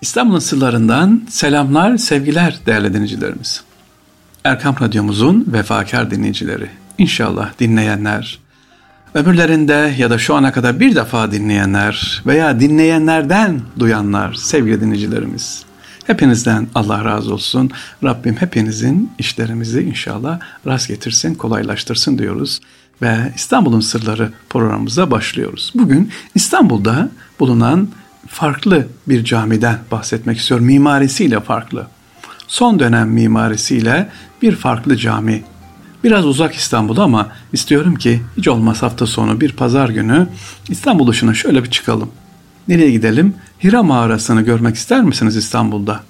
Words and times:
İstanbul'un 0.00 0.38
sırlarından 0.38 1.22
selamlar, 1.28 1.96
sevgiler 1.96 2.58
değerli 2.66 2.94
dinleyicilerimiz. 2.94 3.64
Erkam 4.44 4.76
Radyomuzun 4.80 5.46
vefakar 5.52 6.10
dinleyicileri, 6.10 6.70
İnşallah 6.98 7.58
dinleyenler, 7.58 8.38
ömürlerinde 9.14 9.94
ya 9.98 10.10
da 10.10 10.18
şu 10.18 10.34
ana 10.34 10.52
kadar 10.52 10.80
bir 10.80 10.94
defa 10.94 11.32
dinleyenler 11.32 12.22
veya 12.26 12.60
dinleyenlerden 12.60 13.60
duyanlar 13.78 14.34
sevgili 14.34 14.80
dinleyicilerimiz. 14.80 15.64
Hepinizden 16.06 16.66
Allah 16.74 17.04
razı 17.04 17.34
olsun. 17.34 17.70
Rabbim 18.04 18.36
hepinizin 18.36 19.12
işlerimizi 19.18 19.82
inşallah 19.82 20.40
rast 20.66 20.88
getirsin, 20.88 21.34
kolaylaştırsın 21.34 22.18
diyoruz. 22.18 22.60
Ve 23.02 23.32
İstanbul'un 23.36 23.80
Sırları 23.80 24.30
programımıza 24.50 25.10
başlıyoruz. 25.10 25.72
Bugün 25.74 26.10
İstanbul'da 26.34 27.08
bulunan 27.40 27.88
farklı 28.28 28.88
bir 29.08 29.24
camiden 29.24 29.78
bahsetmek 29.90 30.38
istiyorum. 30.38 30.66
Mimarisiyle 30.66 31.40
farklı. 31.40 31.86
Son 32.48 32.78
dönem 32.78 33.08
mimarisiyle 33.08 34.08
bir 34.42 34.56
farklı 34.56 34.96
cami. 34.96 35.42
Biraz 36.04 36.26
uzak 36.26 36.54
İstanbul'da 36.54 37.02
ama 37.02 37.28
istiyorum 37.52 37.94
ki 37.94 38.22
hiç 38.36 38.48
olmaz 38.48 38.82
hafta 38.82 39.06
sonu 39.06 39.40
bir 39.40 39.52
pazar 39.52 39.88
günü 39.88 40.28
İstanbul 40.68 41.06
dışına 41.06 41.34
şöyle 41.34 41.64
bir 41.64 41.70
çıkalım. 41.70 42.10
Nereye 42.68 42.90
gidelim? 42.90 43.34
Hira 43.64 43.82
mağarasını 43.82 44.42
görmek 44.42 44.76
ister 44.76 45.02
misiniz 45.02 45.36
İstanbul'da? 45.36 46.00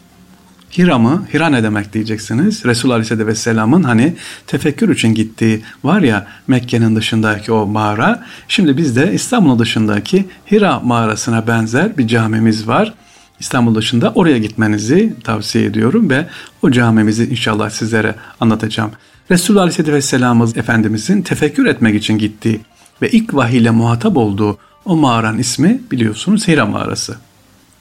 Hira 0.78 0.98
mı? 0.98 1.26
Hira 1.34 1.48
ne 1.48 1.62
demek 1.62 1.92
diyeceksiniz. 1.92 2.64
Resul 2.64 2.90
Aleyhisselatü 2.90 3.26
Vesselam'ın 3.26 3.82
hani 3.82 4.14
tefekkür 4.46 4.94
için 4.94 5.14
gittiği 5.14 5.62
var 5.84 6.00
ya 6.00 6.26
Mekke'nin 6.48 6.96
dışındaki 6.96 7.52
o 7.52 7.66
mağara. 7.66 8.24
Şimdi 8.48 8.76
bizde 8.76 9.12
İstanbul'un 9.12 9.58
dışındaki 9.58 10.26
Hira 10.50 10.80
mağarasına 10.80 11.46
benzer 11.46 11.98
bir 11.98 12.06
camimiz 12.06 12.68
var. 12.68 12.94
İstanbul 13.40 13.74
dışında 13.74 14.12
oraya 14.14 14.38
gitmenizi 14.38 15.14
tavsiye 15.24 15.64
ediyorum 15.64 16.10
ve 16.10 16.26
o 16.62 16.70
camimizi 16.70 17.24
inşallah 17.30 17.70
sizlere 17.70 18.14
anlatacağım. 18.40 18.90
Resul 19.30 19.56
Aleyhisselatü 19.56 19.92
Vesselam'ız 19.92 20.56
Efendimizin 20.56 21.22
tefekkür 21.22 21.66
etmek 21.66 21.94
için 21.94 22.18
gittiği 22.18 22.60
ve 23.02 23.10
ilk 23.10 23.34
vahiyle 23.34 23.70
muhatap 23.70 24.16
olduğu 24.16 24.58
o 24.84 24.96
mağaranın 24.96 25.38
ismi 25.38 25.80
biliyorsunuz 25.90 26.48
Hira 26.48 26.66
mağarası. 26.66 27.16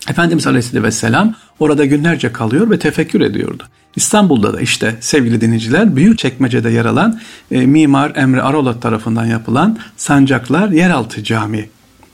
Efendimiz 0.08 0.48
Aleyhisselatü 0.48 0.84
Vesselam 0.84 1.36
orada 1.60 1.86
günlerce 1.86 2.32
kalıyor 2.32 2.72
ve 2.72 2.80
tefekkür 2.80 3.22
ediyordu. 3.22 3.64
İstanbul'da 3.96 4.54
da 4.54 4.62
işte 4.62 4.96
sevgili 5.00 5.42
dinleyiciler 5.42 5.96
büyük 5.96 6.18
çekmecede 6.18 6.70
yer 6.70 6.86
alan 6.86 7.20
e, 7.52 7.66
Mimar 7.66 8.16
Emre 8.16 8.42
Arolat 8.42 8.82
tarafından 8.82 9.26
yapılan 9.26 9.78
Sancaklar 9.98 10.70
Yeraltı 10.70 11.24
Camii. 11.24 11.70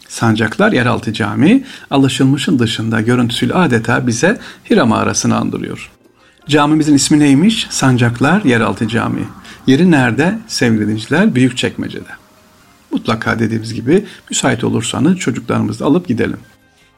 Sancaklar 0.08 0.72
Yeraltı 0.72 1.14
Camii 1.14 1.64
alışılmışın 1.92 2.60
dışında 2.60 3.02
görüntüsüyle 3.02 3.54
adeta 3.54 4.08
bize 4.08 4.40
Hira 4.70 4.86
mağarasını 4.86 5.38
andırıyor. 5.38 5.92
Camimizin 6.48 6.94
ismi 6.96 7.20
neymiş? 7.20 7.68
Sancaklar 7.70 8.44
Yeraltı 8.44 8.88
Camii. 8.88 9.28
Yeri 9.68 9.92
nerede 9.92 10.40
sevgili 10.48 10.82
dinleyiciler? 10.82 11.36
Büyük 11.36 11.58
çekmecede. 11.58 12.10
Mutlaka 12.92 13.40
dediğimiz 13.40 13.74
gibi 13.74 14.06
müsait 14.30 14.64
olursanız 14.64 15.18
çocuklarımızı 15.18 15.86
alıp 15.86 16.08
gidelim. 16.08 16.38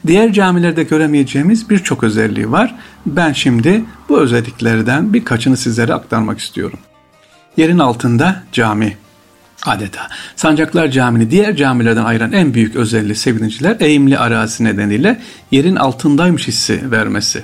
Diğer 0.07 0.33
camilerde 0.33 0.83
göremeyeceğimiz 0.83 1.69
birçok 1.69 2.03
özelliği 2.03 2.51
var. 2.51 2.75
Ben 3.05 3.33
şimdi 3.33 3.83
bu 4.09 4.19
özelliklerden 4.19 5.13
birkaçını 5.13 5.57
sizlere 5.57 5.93
aktarmak 5.93 6.39
istiyorum. 6.39 6.79
Yerin 7.57 7.79
altında 7.79 8.43
cami 8.51 8.97
adeta. 9.65 10.07
Sancaklar 10.35 10.87
Camii'ni 10.87 11.31
diğer 11.31 11.55
camilerden 11.55 12.05
ayıran 12.05 12.31
en 12.31 12.53
büyük 12.53 12.75
özelliği 12.75 13.15
sevgiliciler 13.15 13.77
eğimli 13.79 14.17
arazi 14.17 14.63
nedeniyle 14.63 15.21
yerin 15.51 15.75
altındaymış 15.75 16.47
hissi 16.47 16.91
vermesi. 16.91 17.43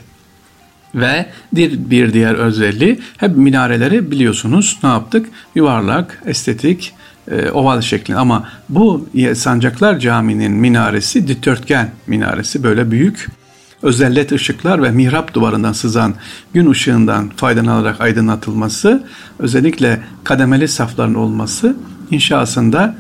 Ve 0.96 1.26
bir, 1.54 1.90
bir 1.90 2.14
diğer 2.14 2.36
özelliği 2.36 3.00
hep 3.18 3.38
minareleri 3.38 4.12
biliyorsunuz 4.12 4.80
ne 4.84 4.90
yaptık? 4.90 5.30
Yuvarlak, 5.56 6.22
estetik, 6.26 6.94
e, 7.32 7.50
oval 7.50 7.82
şeklinde. 7.82 8.20
Ama 8.20 8.50
bu 8.70 9.10
Sancaklar 9.36 10.00
Camii'nin 10.00 10.52
minaresi 10.52 11.28
dikdörtgen 11.28 11.92
minaresi. 12.08 12.64
Böyle 12.64 12.92
büyük 12.92 13.28
özellet 13.82 14.32
ışıklar 14.32 14.84
ve 14.84 14.92
mihrap 14.92 15.34
duvarından 15.34 15.74
sızan 15.74 16.14
gün 16.54 16.72
ışığından 16.72 17.30
faydalanarak 17.36 18.02
aydınlatılması 18.02 19.04
özellikle 19.40 20.00
kademeli 20.24 20.68
safların 20.68 21.14
olması 21.14 21.76
inşasında 22.12 22.96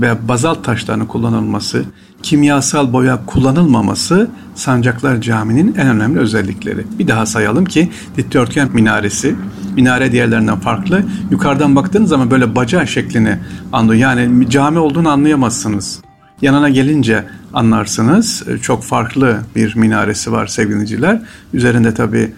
ve 0.00 0.28
bazalt 0.28 0.64
taşlarının 0.64 1.06
kullanılması, 1.06 1.84
kimyasal 2.22 2.92
boya 2.92 3.18
kullanılmaması 3.26 4.30
Sancaklar 4.54 5.20
Camii'nin 5.20 5.74
en 5.74 5.88
önemli 5.88 6.18
özellikleri. 6.18 6.84
Bir 6.98 7.08
daha 7.08 7.26
sayalım 7.26 7.64
ki 7.64 7.90
dikdörtgen 8.16 8.68
minaresi, 8.72 9.34
minare 9.74 10.12
diğerlerinden 10.12 10.60
farklı. 10.60 11.02
Yukarıdan 11.30 11.76
baktığınız 11.76 12.08
zaman 12.08 12.30
böyle 12.30 12.54
baca 12.54 12.86
şeklini 12.86 13.38
anlıyor. 13.72 14.00
Yani 14.00 14.50
cami 14.50 14.78
olduğunu 14.78 15.08
anlayamazsınız. 15.08 16.00
Yanına 16.42 16.68
gelince 16.68 17.24
anlarsınız. 17.54 18.44
Çok 18.62 18.84
farklı 18.84 19.38
bir 19.56 19.76
minaresi 19.76 20.32
var 20.32 20.46
sevgiliciler. 20.46 21.22
Üzerinde 21.54 21.94
tabi 21.94 22.32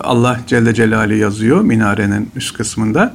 Allah 0.00 0.40
Celle 0.46 0.74
Celaluhu 0.74 1.16
yazıyor 1.16 1.60
minarenin 1.60 2.30
üst 2.36 2.56
kısmında. 2.56 3.14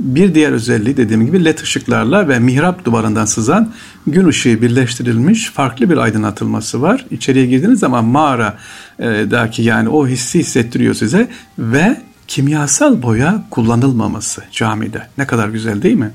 Bir 0.00 0.34
diğer 0.34 0.52
özelliği 0.52 0.96
dediğim 0.96 1.26
gibi 1.26 1.44
led 1.44 1.58
ışıklarla 1.58 2.28
ve 2.28 2.38
mihrap 2.38 2.84
duvarından 2.84 3.24
sızan 3.24 3.72
gün 4.06 4.26
ışığı 4.28 4.62
birleştirilmiş 4.62 5.50
farklı 5.50 5.90
bir 5.90 5.96
aydınlatılması 5.96 6.82
var. 6.82 7.06
İçeriye 7.10 7.46
girdiğiniz 7.46 7.78
zaman 7.78 8.04
mağaradaki 8.04 9.62
yani 9.62 9.88
o 9.88 10.06
hissi 10.06 10.38
hissettiriyor 10.38 10.94
size 10.94 11.28
ve 11.58 12.00
kimyasal 12.28 13.02
boya 13.02 13.44
kullanılmaması 13.50 14.42
camide. 14.52 15.06
Ne 15.18 15.26
kadar 15.26 15.48
güzel 15.48 15.82
değil 15.82 15.96
mi? 15.96 16.10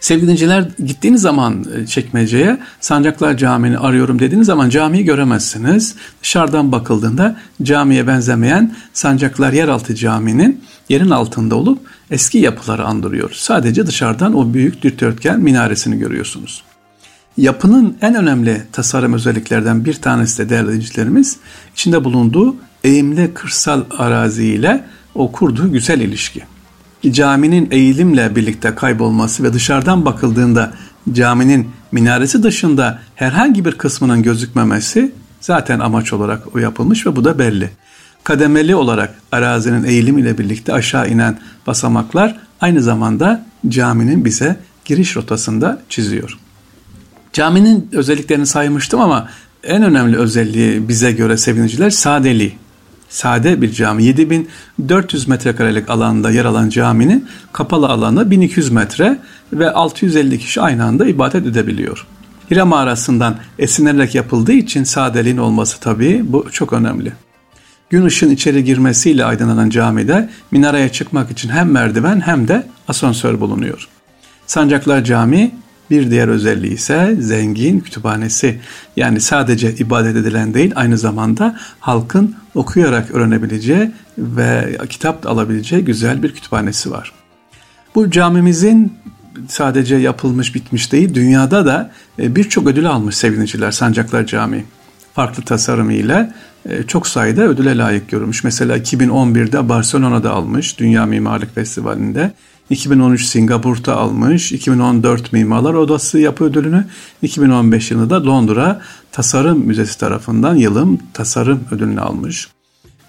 Sevgili 0.00 0.28
dinciler 0.28 0.64
gittiğiniz 0.86 1.20
zaman 1.20 1.64
e, 1.74 1.86
çekmeceye 1.86 2.58
Sancaklar 2.80 3.36
Camii'ni 3.36 3.78
arıyorum 3.78 4.18
dediğiniz 4.18 4.46
zaman 4.46 4.68
camiyi 4.68 5.04
göremezsiniz. 5.04 5.94
Dışarıdan 6.22 6.72
bakıldığında 6.72 7.36
camiye 7.62 8.06
benzemeyen 8.06 8.76
Sancaklar 8.92 9.52
Yeraltı 9.52 9.94
Camii'nin 9.94 10.64
yerin 10.88 11.10
altında 11.10 11.54
olup 11.54 11.78
eski 12.10 12.38
yapıları 12.38 12.84
andırıyor. 12.84 13.30
Sadece 13.34 13.86
dışarıdan 13.86 14.36
o 14.36 14.54
büyük 14.54 14.82
dikdörtgen 14.82 15.40
minaresini 15.40 15.98
görüyorsunuz. 15.98 16.62
Yapının 17.36 17.96
en 18.02 18.14
önemli 18.14 18.62
tasarım 18.72 19.12
özelliklerden 19.12 19.84
bir 19.84 19.94
tanesi 19.94 20.38
de 20.38 20.48
değerli 20.48 20.68
dinleyicilerimiz 20.68 21.36
içinde 21.72 22.04
bulunduğu 22.04 22.56
eğimli 22.84 23.34
kırsal 23.34 23.84
arazi 23.98 24.46
ile 24.46 24.84
o 25.14 25.32
kurduğu 25.32 25.72
güzel 25.72 26.00
ilişki. 26.00 26.42
Caminin 27.12 27.68
eğilimle 27.70 28.36
birlikte 28.36 28.74
kaybolması 28.74 29.42
ve 29.42 29.52
dışarıdan 29.52 30.04
bakıldığında 30.04 30.72
caminin 31.12 31.68
minaresi 31.92 32.42
dışında 32.42 32.98
herhangi 33.14 33.64
bir 33.64 33.72
kısmının 33.72 34.22
gözükmemesi 34.22 35.12
zaten 35.40 35.78
amaç 35.78 36.12
olarak 36.12 36.56
o 36.56 36.58
yapılmış 36.58 37.06
ve 37.06 37.16
bu 37.16 37.24
da 37.24 37.38
belli 37.38 37.70
kademeli 38.26 38.74
olarak 38.74 39.14
arazinin 39.32 39.84
eğilim 39.84 40.18
ile 40.18 40.38
birlikte 40.38 40.72
aşağı 40.72 41.08
inen 41.10 41.38
basamaklar 41.66 42.36
aynı 42.60 42.82
zamanda 42.82 43.46
caminin 43.68 44.24
bize 44.24 44.56
giriş 44.84 45.16
rotasında 45.16 45.82
çiziyor. 45.88 46.38
Caminin 47.32 47.88
özelliklerini 47.92 48.46
saymıştım 48.46 49.00
ama 49.00 49.28
en 49.64 49.82
önemli 49.82 50.16
özelliği 50.16 50.88
bize 50.88 51.12
göre 51.12 51.36
seviniciler 51.36 51.90
sadeliği. 51.90 52.56
Sade 53.08 53.62
bir 53.62 53.72
cami. 53.72 54.04
7400 54.04 55.28
metrekarelik 55.28 55.90
alanda 55.90 56.30
yer 56.30 56.44
alan 56.44 56.68
caminin 56.68 57.28
kapalı 57.52 57.88
alanı 57.88 58.30
1200 58.30 58.70
metre 58.70 59.18
ve 59.52 59.70
650 59.70 60.38
kişi 60.38 60.60
aynı 60.60 60.84
anda 60.84 61.06
ibadet 61.06 61.46
edebiliyor. 61.46 62.06
Hira 62.50 62.64
mağarasından 62.64 63.36
esinlenerek 63.58 64.14
yapıldığı 64.14 64.52
için 64.52 64.84
sadeliğin 64.84 65.36
olması 65.36 65.80
tabii 65.80 66.22
bu 66.24 66.46
çok 66.52 66.72
önemli. 66.72 67.12
Gün 67.90 68.04
ışığın 68.04 68.30
içeri 68.30 68.64
girmesiyle 68.64 69.24
aydınlanan 69.24 69.70
camide 69.70 70.30
minareye 70.50 70.88
çıkmak 70.88 71.30
için 71.30 71.48
hem 71.48 71.70
merdiven 71.70 72.20
hem 72.20 72.48
de 72.48 72.66
asansör 72.88 73.40
bulunuyor. 73.40 73.88
Sancaklar 74.46 75.04
Camii 75.04 75.54
bir 75.90 76.10
diğer 76.10 76.28
özelliği 76.28 76.74
ise 76.74 77.16
zengin 77.20 77.80
kütüphanesi. 77.80 78.60
Yani 78.96 79.20
sadece 79.20 79.74
ibadet 79.74 80.16
edilen 80.16 80.54
değil 80.54 80.72
aynı 80.74 80.98
zamanda 80.98 81.56
halkın 81.80 82.34
okuyarak 82.56 83.10
öğrenebileceği 83.10 83.90
ve 84.18 84.78
kitap 84.88 85.26
alabileceği 85.26 85.84
güzel 85.84 86.22
bir 86.22 86.34
kütüphanesi 86.34 86.90
var. 86.90 87.12
Bu 87.94 88.10
camimizin 88.10 88.92
sadece 89.48 89.96
yapılmış 89.96 90.54
bitmiş 90.54 90.92
değil 90.92 91.14
dünyada 91.14 91.66
da 91.66 91.90
e, 92.18 92.36
birçok 92.36 92.66
ödül 92.66 92.90
almış 92.90 93.16
sevgiliciler 93.16 93.70
Sancaklar 93.70 94.26
Camii. 94.26 94.64
Farklı 95.14 95.42
tasarımıyla 95.42 96.34
e, 96.68 96.82
çok 96.82 97.06
sayıda 97.06 97.42
ödüle 97.42 97.76
layık 97.76 98.08
görülmüş. 98.08 98.44
Mesela 98.44 98.78
2011'de 98.78 99.68
Barcelona'da 99.68 100.30
almış 100.30 100.78
Dünya 100.78 101.06
Mimarlık 101.06 101.54
Festivali'nde. 101.54 102.32
2013 102.70 103.24
Singapur'da 103.24 103.96
almış. 103.96 104.52
2014 104.52 105.32
Mimarlar 105.32 105.74
Odası 105.74 106.18
Yapı 106.18 106.44
Ödülünü. 106.44 106.84
2015 107.22 107.90
yılında 107.90 108.24
Londra 108.24 108.80
Tasarım 109.12 109.58
Müzesi 109.58 109.98
tarafından 109.98 110.56
yılın 110.56 111.00
tasarım 111.12 111.60
ödülünü 111.70 112.00
almış. 112.00 112.48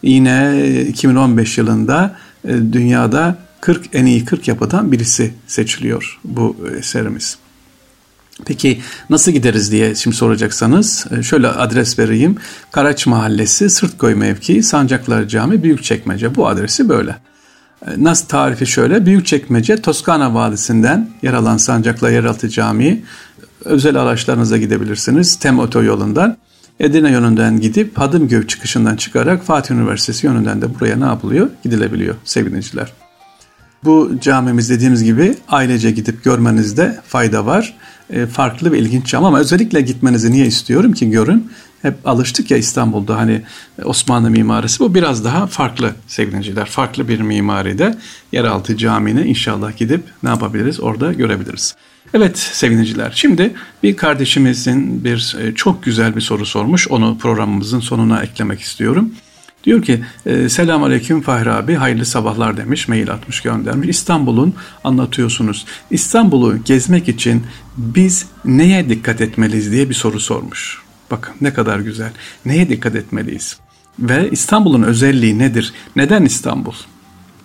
Yine 0.03 0.65
2015 0.89 1.57
yılında 1.57 2.15
e, 2.47 2.53
dünyada 2.73 3.37
40 3.61 3.85
en 3.93 4.05
iyi 4.05 4.25
40 4.25 4.47
yapıdan 4.47 4.91
birisi 4.91 5.33
seçiliyor 5.47 6.19
bu 6.23 6.57
eserimiz. 6.79 7.37
Peki 8.45 8.81
nasıl 9.09 9.31
gideriz 9.31 9.71
diye 9.71 9.95
şimdi 9.95 10.15
soracaksanız 10.15 11.05
e, 11.19 11.23
şöyle 11.23 11.47
adres 11.47 11.99
vereyim. 11.99 12.35
Karaç 12.71 13.07
Mahallesi, 13.07 13.69
Sırtkoy 13.69 14.15
mevkii, 14.15 14.63
Sancaklar 14.63 15.27
Cami, 15.27 15.63
Büyükçekmece. 15.63 16.35
Bu 16.35 16.47
adresi 16.47 16.89
böyle. 16.89 17.15
E, 17.85 18.03
nasıl 18.03 18.27
tarifi 18.27 18.65
şöyle. 18.65 19.05
Büyükçekmece, 19.05 19.81
Toskana 19.81 20.33
Vadisi'nden 20.33 21.09
yer 21.21 21.33
alan 21.33 21.57
Sancaklar 21.57 22.09
Yeraltı 22.09 22.49
Camii. 22.49 23.03
Özel 23.65 23.95
araçlarınıza 23.95 24.57
gidebilirsiniz. 24.57 25.35
Tem 25.35 25.59
otoyolundan. 25.59 26.37
Edirne 26.79 27.11
yönünden 27.11 27.59
gidip 27.59 27.97
Hadımköy 27.97 28.47
çıkışından 28.47 28.95
çıkarak 28.95 29.43
Fatih 29.43 29.75
Üniversitesi 29.75 30.27
yönünden 30.27 30.61
de 30.61 30.79
buraya 30.79 30.95
ne 30.95 31.05
yapılıyor? 31.05 31.49
Gidilebiliyor 31.63 32.15
sevgiliciler. 32.23 32.93
Bu 33.87 34.11
camimiz 34.21 34.69
dediğimiz 34.69 35.03
gibi 35.03 35.35
ailece 35.49 35.91
gidip 35.91 36.23
görmenizde 36.23 36.99
fayda 37.07 37.45
var. 37.45 37.73
E, 38.09 38.25
farklı 38.25 38.71
ve 38.71 38.79
ilginç 38.79 39.05
cam 39.05 39.25
ama 39.25 39.39
özellikle 39.39 39.81
gitmenizi 39.81 40.31
niye 40.31 40.45
istiyorum 40.45 40.93
ki 40.93 41.09
görün. 41.09 41.51
Hep 41.81 42.07
alıştık 42.07 42.51
ya 42.51 42.57
İstanbul'da 42.57 43.17
hani 43.17 43.41
Osmanlı 43.83 44.29
mimarisi 44.29 44.79
bu 44.79 44.95
biraz 44.95 45.25
daha 45.25 45.47
farklı 45.47 45.91
sevgiliciler. 46.07 46.65
Farklı 46.65 47.07
bir 47.07 47.19
mimaride 47.19 47.95
yeraltı 48.31 48.77
camini 48.77 49.21
inşallah 49.21 49.77
gidip 49.77 50.03
ne 50.23 50.29
yapabiliriz 50.29 50.79
orada 50.79 51.13
görebiliriz. 51.13 51.75
Evet 52.13 52.37
sevgiliciler 52.37 53.11
şimdi 53.15 53.53
bir 53.83 53.97
kardeşimizin 53.97 55.03
bir 55.03 55.35
e, 55.41 55.55
çok 55.55 55.83
güzel 55.83 56.15
bir 56.15 56.21
soru 56.21 56.45
sormuş 56.45 56.87
onu 56.87 57.17
programımızın 57.17 57.79
sonuna 57.79 58.23
eklemek 58.23 58.61
istiyorum. 58.61 59.11
Diyor 59.67 59.81
ki 59.81 60.03
e, 60.25 60.49
selam 60.49 60.83
aleyküm 60.83 61.21
Fahri 61.21 61.51
abi 61.51 61.75
hayırlı 61.75 62.05
sabahlar 62.05 62.57
demiş 62.57 62.87
mail 62.87 63.11
atmış 63.11 63.41
göndermiş. 63.41 63.89
İstanbul'un 63.89 64.53
anlatıyorsunuz. 64.83 65.65
İstanbul'u 65.91 66.63
gezmek 66.63 67.09
için 67.09 67.43
biz 67.77 68.25
neye 68.45 68.89
dikkat 68.89 69.21
etmeliyiz 69.21 69.71
diye 69.71 69.89
bir 69.89 69.93
soru 69.93 70.19
sormuş. 70.19 70.81
Bakın 71.11 71.35
ne 71.41 71.53
kadar 71.53 71.79
güzel. 71.79 72.11
Neye 72.45 72.69
dikkat 72.69 72.95
etmeliyiz? 72.95 73.57
Ve 73.99 74.29
İstanbul'un 74.31 74.83
özelliği 74.83 75.39
nedir? 75.39 75.73
Neden 75.95 76.25
İstanbul? 76.25 76.73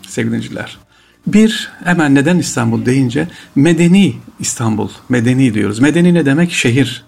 Sevgiliciler. 0.08 0.78
Bir, 1.26 1.70
hemen 1.84 2.14
neden 2.14 2.38
İstanbul 2.38 2.86
deyince 2.86 3.28
medeni 3.54 4.14
İstanbul, 4.40 4.88
medeni 5.08 5.54
diyoruz. 5.54 5.78
Medeni 5.78 6.14
ne 6.14 6.26
demek? 6.26 6.52
Şehir. 6.52 7.04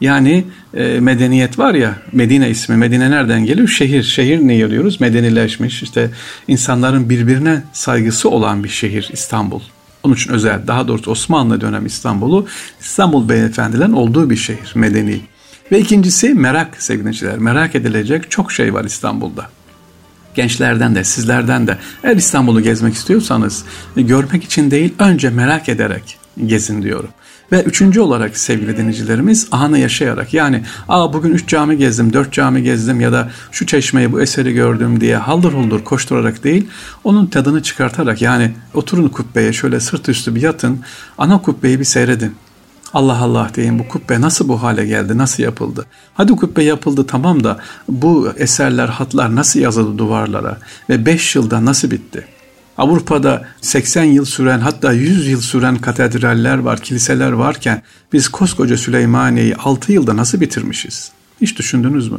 Yani 0.00 0.44
e, 0.74 1.00
medeniyet 1.00 1.58
var 1.58 1.74
ya 1.74 1.94
Medine 2.12 2.50
ismi 2.50 2.76
Medine 2.76 3.10
nereden 3.10 3.44
geliyor? 3.44 3.68
Şehir. 3.68 4.02
Şehir 4.02 4.38
ne 4.38 4.70
diyoruz? 4.70 5.00
Medenileşmiş 5.00 5.82
işte 5.82 6.10
insanların 6.48 7.10
birbirine 7.10 7.62
saygısı 7.72 8.30
olan 8.30 8.64
bir 8.64 8.68
şehir 8.68 9.10
İstanbul. 9.12 9.60
Onun 10.02 10.14
için 10.14 10.32
özel 10.32 10.66
daha 10.66 10.88
doğrusu 10.88 11.10
Osmanlı 11.10 11.60
dönem 11.60 11.86
İstanbul'u 11.86 12.46
İstanbul 12.80 13.28
beyefendilerin 13.28 13.92
olduğu 13.92 14.30
bir 14.30 14.36
şehir 14.36 14.72
medeni. 14.74 15.20
Ve 15.72 15.80
ikincisi 15.80 16.34
merak 16.34 16.82
sevgiliciler. 16.82 17.38
Merak 17.38 17.74
edilecek 17.74 18.30
çok 18.30 18.52
şey 18.52 18.74
var 18.74 18.84
İstanbul'da. 18.84 19.50
Gençlerden 20.34 20.94
de 20.94 21.04
sizlerden 21.04 21.66
de 21.66 21.78
eğer 22.04 22.16
İstanbul'u 22.16 22.60
gezmek 22.60 22.94
istiyorsanız 22.94 23.64
görmek 23.96 24.44
için 24.44 24.70
değil 24.70 24.94
önce 24.98 25.30
merak 25.30 25.68
ederek 25.68 26.18
gezin 26.46 26.82
diyorum. 26.82 27.10
Ve 27.52 27.62
üçüncü 27.62 28.00
olarak 28.00 28.36
sevgili 28.36 28.76
dinleyicilerimiz 28.76 29.48
anı 29.50 29.78
yaşayarak 29.78 30.34
yani 30.34 30.62
aa 30.88 31.12
bugün 31.12 31.32
üç 31.32 31.48
cami 31.48 31.76
gezdim, 31.76 32.12
dört 32.12 32.32
cami 32.32 32.62
gezdim 32.62 33.00
ya 33.00 33.12
da 33.12 33.30
şu 33.52 33.66
çeşmeyi 33.66 34.12
bu 34.12 34.20
eseri 34.20 34.52
gördüm 34.52 35.00
diye 35.00 35.16
haldır 35.16 35.52
huldur 35.52 35.84
koşturarak 35.84 36.44
değil 36.44 36.68
onun 37.04 37.26
tadını 37.26 37.62
çıkartarak 37.62 38.22
yani 38.22 38.52
oturun 38.74 39.08
kubbeye 39.08 39.52
şöyle 39.52 39.80
sırt 39.80 40.08
üstü 40.08 40.34
bir 40.34 40.42
yatın 40.42 40.80
ana 41.18 41.42
kubbeyi 41.42 41.78
bir 41.78 41.84
seyredin. 41.84 42.34
Allah 42.94 43.18
Allah 43.18 43.50
deyin 43.56 43.78
bu 43.78 43.88
kubbe 43.88 44.20
nasıl 44.20 44.48
bu 44.48 44.62
hale 44.62 44.86
geldi, 44.86 45.18
nasıl 45.18 45.42
yapıldı? 45.42 45.86
Hadi 46.14 46.36
kubbe 46.36 46.64
yapıldı 46.64 47.06
tamam 47.06 47.44
da 47.44 47.58
bu 47.88 48.32
eserler, 48.36 48.88
hatlar 48.88 49.36
nasıl 49.36 49.60
yazıldı 49.60 49.98
duvarlara 49.98 50.58
ve 50.88 51.06
beş 51.06 51.36
yılda 51.36 51.64
nasıl 51.64 51.90
bitti? 51.90 52.26
Avrupa'da 52.80 53.44
80 53.60 54.04
yıl 54.04 54.24
süren 54.24 54.60
hatta 54.60 54.92
100 54.92 55.28
yıl 55.28 55.40
süren 55.40 55.78
katedraller 55.78 56.58
var, 56.58 56.80
kiliseler 56.80 57.32
varken 57.32 57.82
biz 58.12 58.28
koskoca 58.28 58.76
Süleymaniye'yi 58.76 59.56
6 59.56 59.92
yılda 59.92 60.16
nasıl 60.16 60.40
bitirmişiz? 60.40 61.12
Hiç 61.40 61.58
düşündünüz 61.58 62.12
mü? 62.12 62.18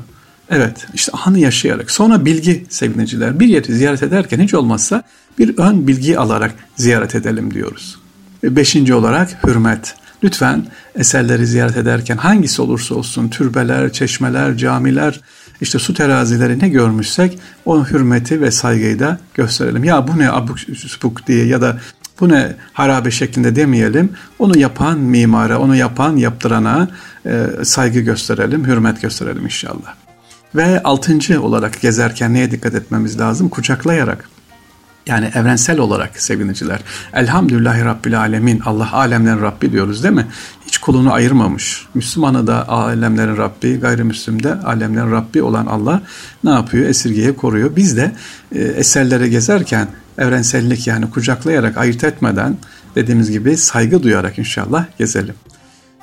Evet 0.49 0.87
işte 0.93 1.11
anı 1.25 1.39
yaşayarak 1.39 1.91
sonra 1.91 2.25
bilgi 2.25 2.65
sevgiliciler 2.69 3.39
bir 3.39 3.47
yeri 3.47 3.73
ziyaret 3.73 4.03
ederken 4.03 4.39
hiç 4.39 4.53
olmazsa 4.53 5.03
bir 5.39 5.57
ön 5.57 5.87
bilgi 5.87 6.19
alarak 6.19 6.55
ziyaret 6.75 7.15
edelim 7.15 7.53
diyoruz. 7.53 7.99
Beşinci 8.43 8.93
olarak 8.93 9.47
hürmet. 9.47 9.95
Lütfen 10.23 10.65
eserleri 10.95 11.47
ziyaret 11.47 11.77
ederken 11.77 12.17
hangisi 12.17 12.61
olursa 12.61 12.95
olsun 12.95 13.29
türbeler, 13.29 13.93
çeşmeler, 13.93 14.57
camiler, 14.57 15.21
işte 15.61 15.79
su 15.79 15.93
terazileri 15.93 16.59
ne 16.59 16.69
görmüşsek 16.69 17.39
o 17.65 17.85
hürmeti 17.85 18.41
ve 18.41 18.51
saygıyı 18.51 18.99
da 18.99 19.19
gösterelim. 19.33 19.83
Ya 19.83 20.07
bu 20.07 20.19
ne 20.19 20.31
abuk 20.31 20.59
subuk 20.59 21.27
diye 21.27 21.45
ya 21.45 21.61
da 21.61 21.77
bu 22.19 22.29
ne 22.29 22.55
harabe 22.73 23.11
şeklinde 23.11 23.55
demeyelim. 23.55 24.09
Onu 24.39 24.57
yapan 24.57 24.99
mimara, 24.99 25.59
onu 25.59 25.75
yapan 25.75 26.15
yaptırana 26.15 26.89
e, 27.25 27.45
saygı 27.63 27.99
gösterelim, 27.99 28.65
hürmet 28.65 29.01
gösterelim 29.01 29.43
inşallah. 29.43 29.95
Ve 30.55 30.83
altıncı 30.83 31.41
olarak 31.41 31.81
gezerken 31.81 32.33
neye 32.33 32.51
dikkat 32.51 32.75
etmemiz 32.75 33.19
lazım? 33.19 33.49
Kucaklayarak 33.49 34.29
yani 35.07 35.31
evrensel 35.35 35.79
olarak 35.79 36.21
sevgiliciler. 36.21 36.79
Elhamdülillahi 37.13 37.85
Rabbil 37.85 38.19
Alemin. 38.19 38.59
Allah 38.65 38.93
alemlerin 38.93 39.41
Rabbi 39.41 39.71
diyoruz 39.71 40.03
değil 40.03 40.15
mi? 40.15 40.27
Hiç 40.67 40.77
kulunu 40.77 41.13
ayırmamış. 41.13 41.85
Müslümanı 41.93 42.47
da 42.47 42.69
alemlerin 42.69 43.37
Rabbi, 43.37 43.79
gayrimüslim 43.79 44.43
de 44.43 44.53
alemlerin 44.53 45.11
Rabbi 45.11 45.41
olan 45.41 45.65
Allah 45.65 46.01
ne 46.43 46.49
yapıyor? 46.49 46.89
Esirgeye 46.89 47.35
koruyor. 47.35 47.75
Biz 47.75 47.97
de 47.97 48.11
e, 48.55 48.59
eserlere 48.59 49.27
gezerken 49.27 49.87
evrensellik 50.17 50.87
yani 50.87 51.09
kucaklayarak 51.09 51.77
ayırt 51.77 52.03
etmeden 52.03 52.57
dediğimiz 52.95 53.31
gibi 53.31 53.57
saygı 53.57 54.03
duyarak 54.03 54.39
inşallah 54.39 54.85
gezelim. 54.97 55.35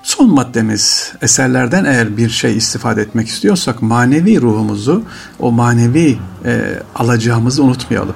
Son 0.08 0.30
maddemiz 0.30 1.12
eserlerden 1.22 1.84
eğer 1.84 2.16
bir 2.16 2.28
şey 2.28 2.56
istifade 2.56 3.02
etmek 3.02 3.28
istiyorsak 3.28 3.82
manevi 3.82 4.40
ruhumuzu, 4.40 5.02
o 5.38 5.52
manevi 5.52 6.18
e, 6.44 6.82
alacağımızı 6.94 7.62
unutmayalım. 7.62 8.14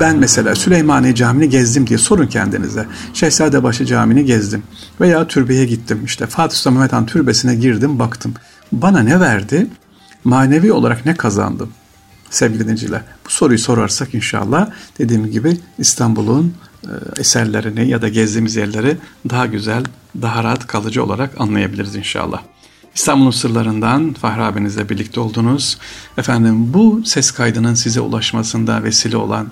Ben 0.00 0.16
mesela 0.16 0.54
Süleymaniye 0.54 1.14
Camii'ni 1.14 1.50
gezdim 1.50 1.86
diye 1.86 1.98
sorun 1.98 2.26
kendinize. 2.26 2.86
Şehzadebaşı 3.14 3.86
Camii'ni 3.86 4.24
gezdim 4.24 4.62
veya 5.00 5.26
türbeye 5.26 5.64
gittim. 5.64 6.00
İşte 6.04 6.26
Fatih 6.26 6.56
Sultan 6.56 6.72
Mehmet 6.72 6.92
Han 6.92 7.06
türbesine 7.06 7.54
girdim 7.54 7.98
baktım. 7.98 8.34
Bana 8.72 9.00
ne 9.00 9.20
verdi? 9.20 9.66
Manevi 10.24 10.72
olarak 10.72 11.06
ne 11.06 11.16
kazandım? 11.16 11.70
Sevgili 12.30 12.68
dinciler 12.68 13.02
bu 13.26 13.30
soruyu 13.30 13.58
sorarsak 13.58 14.14
inşallah 14.14 14.70
dediğim 14.98 15.30
gibi 15.30 15.60
İstanbul'un 15.78 16.54
eserlerini 17.18 17.88
ya 17.88 18.02
da 18.02 18.08
gezdiğimiz 18.08 18.56
yerleri 18.56 18.96
daha 19.30 19.46
güzel, 19.46 19.84
daha 20.22 20.44
rahat 20.44 20.66
kalıcı 20.66 21.04
olarak 21.04 21.40
anlayabiliriz 21.40 21.96
inşallah. 21.96 22.42
İstanbul'un 22.94 23.30
sırlarından 23.30 24.12
Fahri 24.12 24.42
abinizle 24.42 24.88
birlikte 24.88 25.20
oldunuz. 25.20 25.78
Efendim 26.18 26.74
bu 26.74 27.02
ses 27.04 27.30
kaydının 27.30 27.74
size 27.74 28.00
ulaşmasında 28.00 28.84
vesile 28.84 29.16
olan 29.16 29.48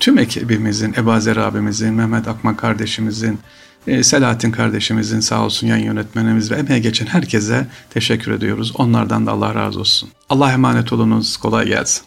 tüm 0.00 0.18
ekibimizin, 0.18 0.94
Ebazer 0.96 1.36
abimizin, 1.36 1.94
Mehmet 1.94 2.28
Akman 2.28 2.56
kardeşimizin, 2.56 3.38
e, 3.86 4.02
Selahattin 4.02 4.50
kardeşimizin 4.50 5.20
sağ 5.20 5.44
olsun 5.44 5.66
yan 5.66 5.76
yönetmenimiz 5.76 6.50
ve 6.50 6.54
emeğe 6.54 6.78
geçen 6.78 7.06
herkese 7.06 7.66
teşekkür 7.90 8.32
ediyoruz. 8.32 8.72
Onlardan 8.74 9.26
da 9.26 9.32
Allah 9.32 9.54
razı 9.54 9.80
olsun. 9.80 10.08
Allah 10.28 10.52
emanet 10.52 10.92
olunuz. 10.92 11.36
Kolay 11.36 11.66
gelsin. 11.66 12.02